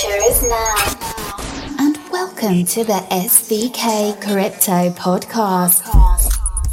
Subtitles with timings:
[0.00, 0.74] future is now.
[1.78, 5.82] And welcome to the SVK Crypto Podcast.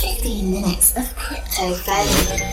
[0.00, 2.44] 15 minutes of crypto value.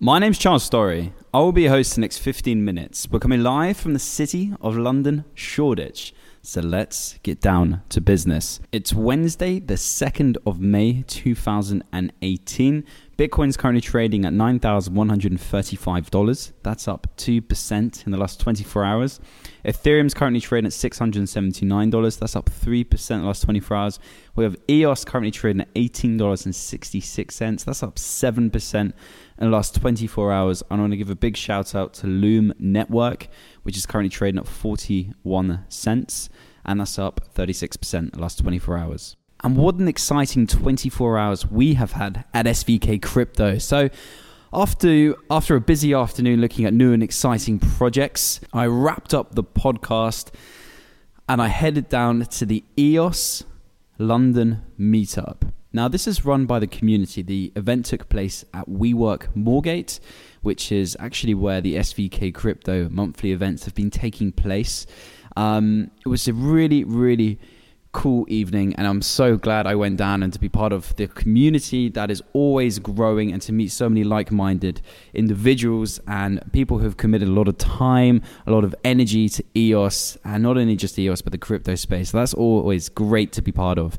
[0.00, 1.12] My name's Charles Storry.
[1.32, 3.08] I will be your host the next 15 minutes.
[3.10, 6.14] We're coming live from the city of London, Shoreditch.
[6.42, 8.58] So let's get down to business.
[8.72, 12.84] It's Wednesday, the 2nd of May 2018.
[13.22, 16.52] Bitcoin's currently trading at $9,135.
[16.64, 19.20] That's up 2% in the last 24 hours.
[19.64, 22.18] Ethereum's currently trading at $679.
[22.18, 24.00] That's up 3% in the last 24 hours.
[24.34, 27.64] We have EOS currently trading at $18.66.
[27.64, 28.92] That's up 7% in
[29.38, 30.64] the last 24 hours.
[30.68, 33.28] And I want to give a big shout out to Loom Network,
[33.62, 36.28] which is currently trading at 41 cents.
[36.64, 39.16] And that's up 36% in the last 24 hours.
[39.44, 43.58] And what an exciting 24 hours we have had at SVK Crypto.
[43.58, 43.90] So,
[44.52, 49.42] after after a busy afternoon looking at new and exciting projects, I wrapped up the
[49.42, 50.30] podcast
[51.28, 53.44] and I headed down to the EOS
[53.98, 55.50] London meetup.
[55.72, 57.22] Now, this is run by the community.
[57.22, 60.00] The event took place at WeWork Moorgate,
[60.42, 64.86] which is actually where the SVK Crypto monthly events have been taking place.
[65.34, 67.38] Um, it was a really, really
[67.92, 71.06] cool evening and I'm so glad I went down and to be part of the
[71.08, 74.80] community that is always growing and to meet so many like-minded
[75.12, 79.44] individuals and people who have committed a lot of time, a lot of energy to
[79.54, 82.10] EOS and not only just EOS but the crypto space.
[82.10, 83.98] So that's always great to be part of.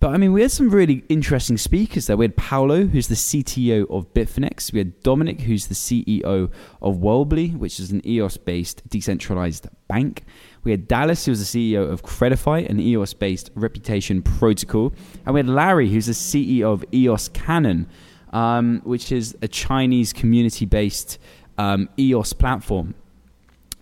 [0.00, 2.16] But I mean, we had some really interesting speakers there.
[2.16, 4.72] We had Paolo, who's the CTO of Bitfinex.
[4.72, 10.24] We had Dominic, who's the CEO of Worbli, which is an EOS based decentralized bank.
[10.62, 14.92] We had Dallas, who was the CEO of Credify, an EOS based reputation protocol.
[15.24, 17.88] And we had Larry, who's the CEO of EOS Cannon,
[18.32, 21.18] um, which is a Chinese community based
[21.58, 22.94] um, EOS platform.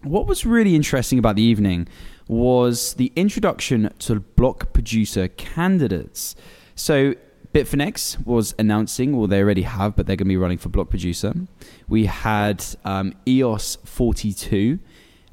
[0.02, 1.88] What was really interesting about the evening
[2.28, 6.36] was the introduction to block producer candidates.
[6.76, 7.14] So
[7.52, 10.90] Bitfinex was announcing, well, they already have, but they're going to be running for block
[10.90, 11.32] producer.
[11.88, 14.78] We had um, EOS 42.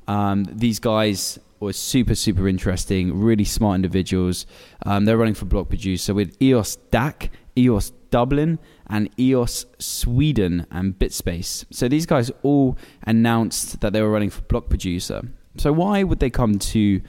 [0.07, 4.45] Um, these guys were super, super interesting, really smart individuals.
[4.85, 10.97] Um, they're running for block producer with EOS DAC, EOS Dublin, and EOS Sweden and
[10.97, 11.65] Bitspace.
[11.71, 15.21] So these guys all announced that they were running for block producer.
[15.57, 17.01] So why would they come to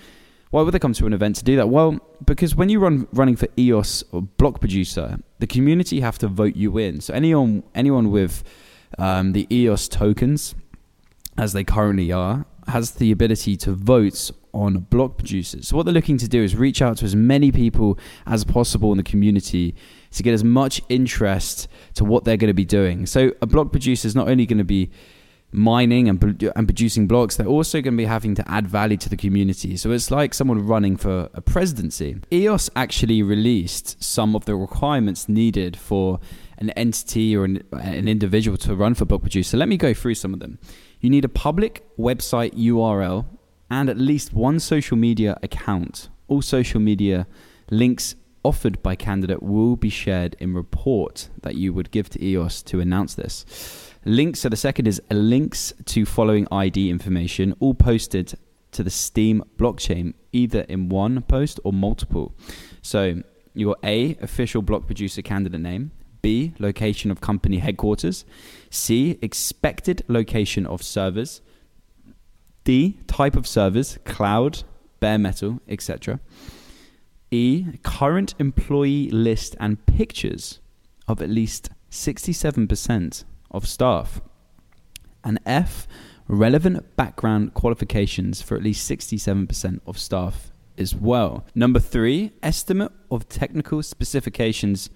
[0.50, 1.68] why would they come to an event to do that?
[1.68, 6.28] Well, because when you run running for EOS or block producer, the community have to
[6.28, 7.00] vote you in.
[7.00, 8.44] So anyone anyone with
[8.98, 10.54] um, the EOS tokens,
[11.36, 15.68] as they currently are, has the ability to vote on block producers.
[15.68, 18.90] So what they're looking to do is reach out to as many people as possible
[18.90, 19.74] in the community
[20.12, 23.06] to get as much interest to what they're going to be doing.
[23.06, 24.90] So a block producer is not only going to be
[25.52, 29.08] mining and, and producing blocks, they're also going to be having to add value to
[29.08, 29.76] the community.
[29.76, 32.16] So it's like someone running for a presidency.
[32.32, 36.18] EOS actually released some of the requirements needed for
[36.58, 39.56] an entity or an, an individual to run for block producer.
[39.56, 40.58] Let me go through some of them.
[41.00, 43.26] You need a public website URL
[43.70, 46.08] and at least one social media account.
[46.28, 47.26] All social media
[47.70, 52.62] links offered by candidate will be shared in report that you would give to EOS
[52.62, 53.44] to announce this.
[54.04, 58.34] Links, so the second is links to following ID information, all posted
[58.70, 62.34] to the Steem blockchain, either in one post or multiple.
[62.82, 63.22] So
[63.52, 65.90] your A, official block producer candidate name,
[66.26, 68.24] B, location of company headquarters,
[68.68, 71.40] C, expected location of servers,
[72.64, 74.64] D, type of servers, cloud,
[74.98, 76.18] bare metal, etc.
[77.30, 80.58] E, current employee list and pictures
[81.06, 83.22] of at least 67%
[83.52, 84.20] of staff.
[85.22, 85.86] And F,
[86.26, 91.46] relevant background qualifications for at least 67% of staff as well.
[91.54, 94.90] Number three, estimate of technical specifications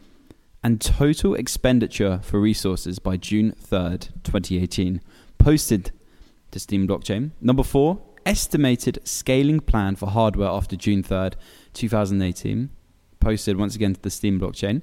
[0.62, 5.00] and total expenditure for resources by June 3rd, 2018,
[5.38, 5.92] posted
[6.50, 7.30] to Steem Blockchain.
[7.40, 11.34] Number four, estimated scaling plan for hardware after June 3rd,
[11.72, 12.70] 2018,
[13.20, 14.82] posted once again to the Steem Blockchain.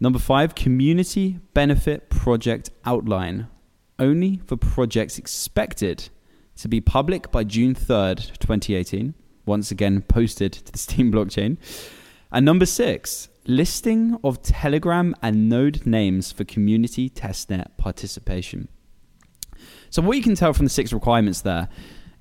[0.00, 3.48] Number five, community benefit project outline,
[3.98, 6.08] only for projects expected
[6.56, 9.14] to be public by June 3rd, 2018.
[9.46, 11.56] Once again, posted to the Steem blockchain.
[12.32, 18.68] And number six, listing of Telegram and node names for community testnet participation.
[19.90, 21.68] So, what you can tell from the six requirements there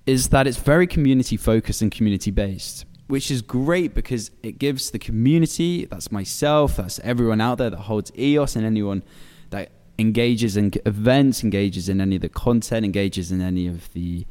[0.06, 4.92] is that it's very community focused and community based which is great because it gives
[4.92, 9.04] the community that's myself, that's everyone out there that holds EOS, and anyone
[9.52, 14.26] that engages in events, engages in any of the content, engages in any of the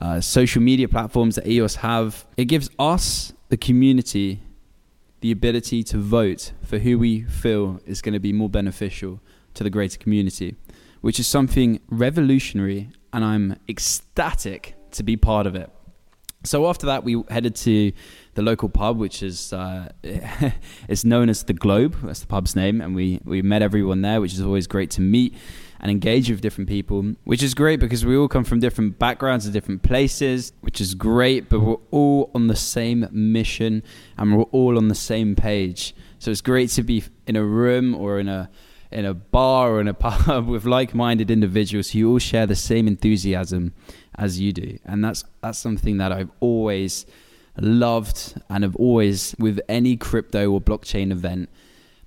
[0.00, 2.26] uh, social media platforms that EOS have.
[2.36, 4.42] It gives us, the community,
[5.20, 9.20] the ability to vote for who we feel is going to be more beneficial
[9.54, 10.56] to the greater community,
[11.00, 15.70] which is something revolutionary, and I'm ecstatic to be part of it.
[16.44, 17.92] So after that, we headed to
[18.34, 19.90] the local pub, which is uh,
[20.88, 21.96] is known as the Globe.
[22.02, 25.00] That's the pub's name, and we we met everyone there, which is always great to
[25.00, 25.34] meet
[25.80, 29.44] and engage with different people, which is great because we all come from different backgrounds
[29.44, 31.48] and different places, which is great.
[31.48, 33.82] But we're all on the same mission,
[34.16, 35.94] and we're all on the same page.
[36.18, 38.50] So it's great to be in a room or in a
[38.90, 42.88] in a bar or in a pub with like-minded individuals who all share the same
[42.88, 43.74] enthusiasm
[44.16, 47.06] as you do, and that's that's something that I've always
[47.60, 51.48] loved and have always, with any crypto or blockchain event,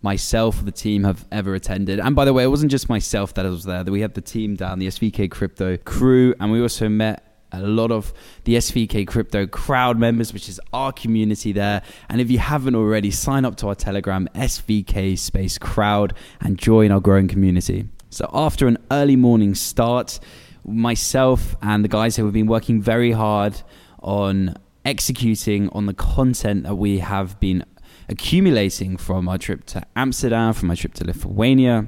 [0.01, 1.99] myself or the team have ever attended.
[1.99, 3.83] And by the way, it wasn't just myself that was there.
[3.83, 7.91] We had the team down, the SVK Crypto crew, and we also met a lot
[7.91, 8.13] of
[8.45, 11.81] the SVK Crypto crowd members, which is our community there.
[12.09, 16.91] And if you haven't already, sign up to our Telegram, SVK Space Crowd, and join
[16.91, 17.89] our growing community.
[18.09, 20.19] So after an early morning start,
[20.65, 23.61] myself and the guys who have been working very hard
[24.01, 24.55] on
[24.85, 27.63] executing on the content that we have been
[28.11, 31.87] accumulating from our trip to Amsterdam, from our trip to Lithuania.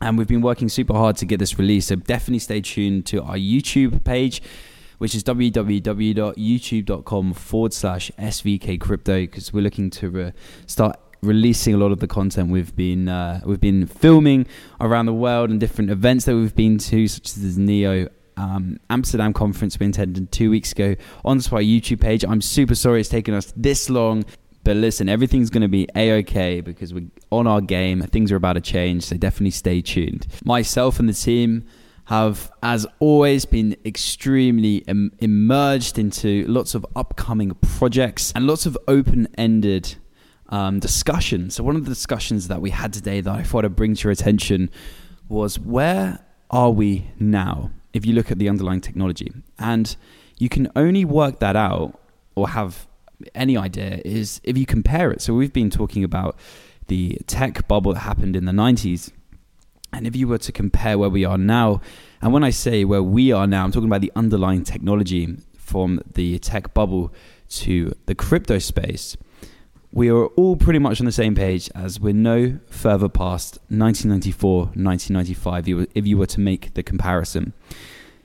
[0.00, 1.88] And we've been working super hard to get this released.
[1.88, 4.40] So definitely stay tuned to our YouTube page,
[4.98, 10.32] which is www.youtube.com forward slash SVK crypto, because we're looking to re-
[10.66, 14.46] start releasing a lot of the content we've been uh, we've been filming
[14.80, 18.78] around the world and different events that we've been to, such as the Neo um,
[18.88, 20.94] Amsterdam conference we attended two weeks ago
[21.24, 22.24] onto our YouTube page.
[22.24, 24.24] I'm super sorry it's taken us this long.
[24.68, 28.02] But listen, everything's going to be a okay because we're on our game.
[28.02, 30.26] Things are about to change, so definitely stay tuned.
[30.44, 31.64] Myself and the team
[32.04, 38.76] have, as always, been extremely Im- immersed into lots of upcoming projects and lots of
[38.86, 39.96] open ended
[40.50, 41.54] um, discussions.
[41.54, 44.04] So, one of the discussions that we had today that I thought I'd bring to
[44.04, 44.68] your attention
[45.30, 46.18] was where
[46.50, 47.70] are we now?
[47.94, 49.32] if you look at the underlying technology.
[49.58, 49.96] And
[50.36, 51.98] you can only work that out
[52.34, 52.86] or have
[53.34, 55.20] any idea is if you compare it.
[55.20, 56.36] So we've been talking about
[56.86, 59.12] the tech bubble that happened in the 90s.
[59.92, 61.80] And if you were to compare where we are now,
[62.20, 66.00] and when I say where we are now, I'm talking about the underlying technology from
[66.14, 67.12] the tech bubble
[67.48, 69.16] to the crypto space
[69.92, 74.58] we are all pretty much on the same page as we're no further past 1994,
[74.74, 77.54] 1995, if you were to make the comparison,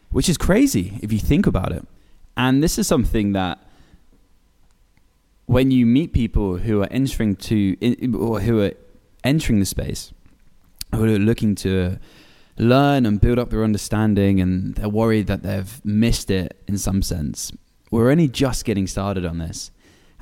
[0.10, 1.88] which is crazy if you think about it.
[2.36, 3.62] And this is something that
[5.45, 7.75] when you meet people who are entering to
[8.18, 8.74] or who are
[9.24, 10.13] entering the space,
[10.94, 12.00] who are looking to
[12.57, 17.01] learn and build up their understanding, and they're worried that they've missed it in some
[17.01, 17.51] sense.
[17.92, 19.72] We're only just getting started on this.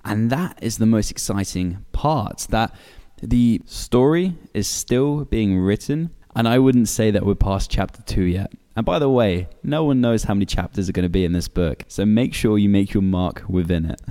[0.04, 2.74] And that is the most exciting part that
[3.22, 6.10] the story is still being written.
[6.36, 8.52] And I wouldn't say that we're past chapter two yet.
[8.76, 11.34] And by the way, no one knows how many chapters are going to be in
[11.34, 11.84] this book.
[11.88, 14.02] So make sure you make your mark within it.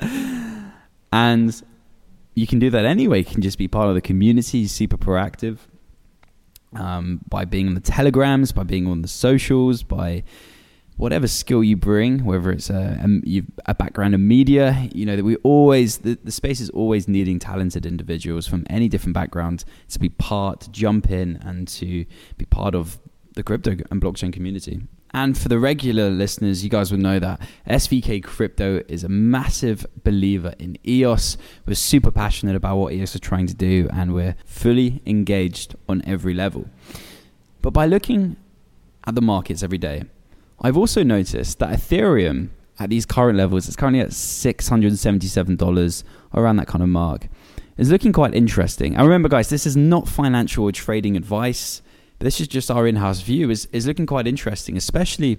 [1.12, 1.62] and
[2.34, 3.20] you can do that anyway.
[3.20, 5.58] You can just be part of the community, super proactive.
[6.72, 10.24] Um, by being on the telegrams, by being on the socials, by
[10.96, 15.24] whatever skill you bring, whether it's a, a, a, background in media, you know, that
[15.24, 19.98] we always, the, the space is always needing talented individuals from any different background to
[19.98, 22.06] be part, to jump in and to
[22.38, 22.98] be part of
[23.34, 24.80] the crypto and blockchain community.
[25.12, 29.86] And for the regular listeners, you guys will know that SVK Crypto is a massive
[30.02, 31.38] believer in EOS.
[31.64, 36.02] We're super passionate about what EOS are trying to do, and we're fully engaged on
[36.06, 36.68] every level.
[37.62, 38.36] But by looking
[39.06, 40.04] at the markets every day,
[40.60, 46.66] I've also noticed that Ethereum at these current levels, it's currently at $677, around that
[46.66, 47.28] kind of mark,
[47.76, 48.94] is looking quite interesting.
[48.94, 51.82] And remember, guys, this is not financial or trading advice.
[52.18, 53.50] This is just our in-house view.
[53.50, 55.38] is is looking quite interesting, especially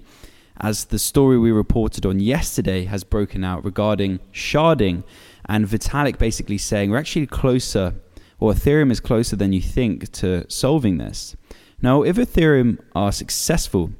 [0.60, 5.04] as the story we reported on yesterday has broken out regarding sharding,
[5.46, 7.94] and Vitalik basically saying we're actually closer,
[8.40, 11.36] or Ethereum is closer than you think to solving this.
[11.80, 13.92] Now, if Ethereum are successful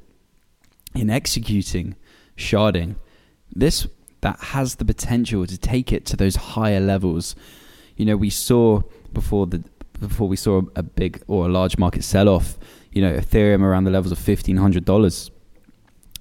[0.99, 1.95] in executing
[2.37, 2.95] sharding,
[3.53, 3.87] this
[4.21, 7.35] that has the potential to take it to those higher levels.
[7.95, 8.81] You know, we saw
[9.13, 9.63] before the
[9.99, 12.57] before we saw a big or a large market sell off.
[12.91, 15.31] You know, Ethereum around the levels of fifteen hundred dollars,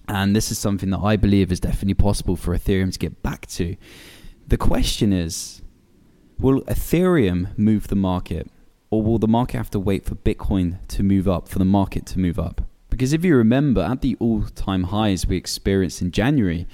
[0.08, 3.46] and this is something that I believe is definitely possible for Ethereum to get back
[3.46, 3.76] to.
[4.46, 5.62] The question is,
[6.38, 8.50] will Ethereum move the market,
[8.90, 12.06] or will the market have to wait for Bitcoin to move up, for the market
[12.06, 12.67] to move up?
[12.98, 16.66] Because if you remember, at the all time highs we experienced in January,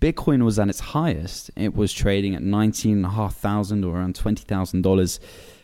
[0.00, 1.52] Bitcoin was at its highest.
[1.54, 5.20] It was trading at 19,500 or around $20,000.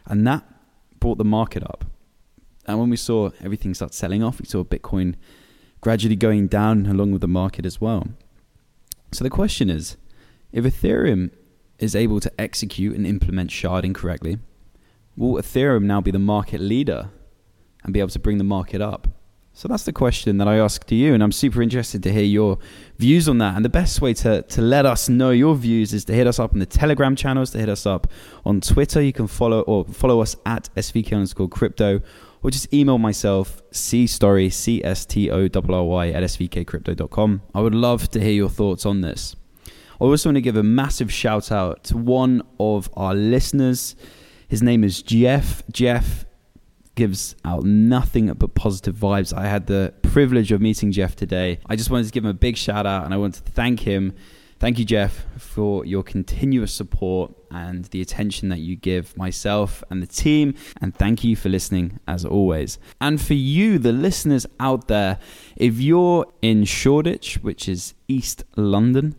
[0.07, 0.45] And that
[1.01, 1.87] brought the market up.
[2.67, 5.17] And when we saw everything start selling off, we saw Bitcoin
[5.81, 8.07] gradually going down along with the market as well.
[9.11, 9.97] So the question is
[10.53, 11.33] if Ethereum
[11.81, 14.39] is able to execute and implement sharding correctly,
[15.17, 17.11] will Ethereum now be the market leader
[17.83, 19.09] and be able to bring the market up?
[19.59, 22.25] So that's the question that I ask to you, and I'm super interested to hear
[22.25, 22.59] your
[22.99, 23.57] views on that.
[23.57, 26.39] And the best way to, to let us know your views is to hit us
[26.39, 28.07] up on the Telegram channels, to hit us up
[28.45, 29.01] on Twitter.
[29.01, 32.03] You can follow or follow us at SVK underscore crypto,
[32.43, 37.41] or just email myself, C Storry, C S T O R R Y at svkcrypto.com.
[37.55, 39.37] I would love to hear your thoughts on this.
[39.67, 43.97] I also want to give a massive shout out to one of our listeners.
[44.49, 45.63] His name is Jeff.
[45.73, 46.26] Jeff
[46.97, 49.33] gives out nothing but positive vibes.
[49.33, 51.61] I had the privilege of meeting Jeff today.
[51.67, 53.81] I just wanted to give him a big shout out and I want to thank
[53.81, 54.15] him.
[54.59, 60.03] Thank you, Jeff, for your continuous support and the attention that you give myself and
[60.03, 60.55] the team.
[60.81, 62.79] And thank you for listening as always.
[62.99, 65.19] And for you, the listeners out there,
[65.57, 69.15] if you're in Shoreditch, which is East London,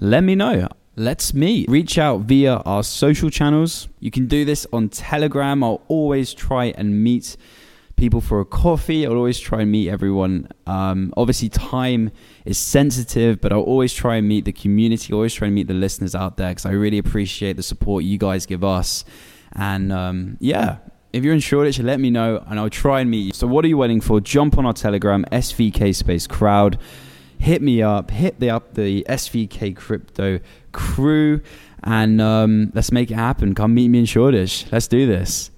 [0.00, 1.68] let me know let's meet.
[1.68, 3.88] Reach out via our social channels.
[4.00, 5.62] You can do this on Telegram.
[5.62, 7.36] I'll always try and meet
[7.96, 9.06] people for a coffee.
[9.06, 10.48] I'll always try and meet everyone.
[10.66, 12.10] Um, obviously, time
[12.44, 15.12] is sensitive, but I'll always try and meet the community.
[15.12, 18.18] Always try and meet the listeners out there because I really appreciate the support you
[18.18, 19.04] guys give us.
[19.52, 20.78] And um, yeah,
[21.12, 23.32] if you're in Shoreditch, let me know and I'll try and meet you.
[23.32, 24.20] So, what are you waiting for?
[24.20, 26.78] Jump on our Telegram, SVK Space Crowd
[27.38, 30.40] hit me up, hit the up the SVK Crypto
[30.72, 31.40] crew,
[31.82, 33.54] and um, let's make it happen.
[33.54, 34.66] Come meet me in Shoreditch.
[34.72, 35.50] Let's do this.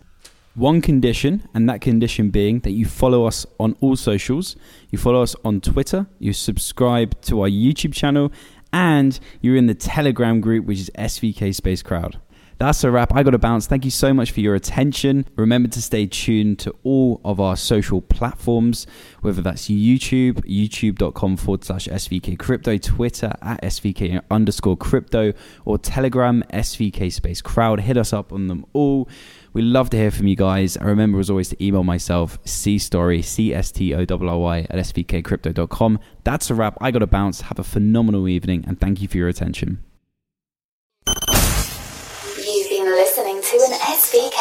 [0.54, 4.56] One condition, and that condition being that you follow us on all socials,
[4.90, 8.33] you follow us on Twitter, you subscribe to our YouTube channel,
[8.73, 12.18] and you're in the Telegram group, which is SVK Space Crowd.
[12.58, 13.14] That's a wrap.
[13.14, 13.66] I got to bounce.
[13.66, 15.26] Thank you so much for your attention.
[15.36, 18.86] Remember to stay tuned to all of our social platforms,
[19.20, 25.34] whether that's YouTube, youtube.com forward slash SVK crypto, Twitter at SVK underscore crypto,
[25.66, 27.80] or Telegram SVK space crowd.
[27.80, 29.06] Hit us up on them all.
[29.52, 30.78] We love to hear from you guys.
[30.78, 34.78] I remember, as always, to email myself, cstory, C S T O R Y, at
[34.78, 35.98] svkcrypto.com.
[36.25, 36.78] That's a wrap.
[36.80, 37.42] I got to bounce.
[37.42, 39.86] Have a phenomenal evening, and thank you for your attention